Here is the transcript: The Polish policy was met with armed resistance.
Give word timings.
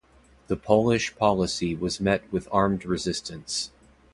The 0.47 0.55
Polish 0.57 1.15
policy 1.15 1.75
was 1.75 1.99
met 1.99 2.23
with 2.33 2.47
armed 2.51 2.85
resistance. 2.85 3.69